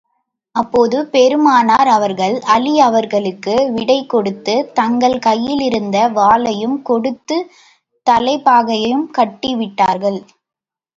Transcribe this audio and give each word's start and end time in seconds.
அப்போது 0.55 0.97
பெருமானார் 1.05 1.87
அவர்கள், 1.87 2.41
அலீ 2.45 2.73
அவர்களுக்கு 2.79 3.53
விடை 3.71 3.99
கொடுத்து, 4.05 4.55
தங்கள் 4.73 5.19
கையிலிருந்த 5.19 6.09
வாளையும் 6.09 6.77
கொடுத்துத் 6.81 7.49
தலைப்பாகையையும் 8.07 9.07
கட்டி 9.11 9.53
விட்டார்கள். 9.55 10.19